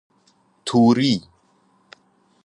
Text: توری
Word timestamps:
توری 0.65 1.13